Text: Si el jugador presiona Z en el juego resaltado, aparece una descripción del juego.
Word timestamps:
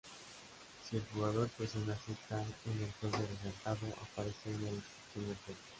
Si 0.83 0.97
el 0.97 1.03
jugador 1.13 1.47
presiona 1.49 1.95
Z 1.95 2.15
en 2.33 2.83
el 2.83 2.91
juego 2.99 3.17
resaltado, 3.23 3.85
aparece 4.01 4.49
una 4.49 4.71
descripción 4.71 5.27
del 5.27 5.37
juego. 5.45 5.59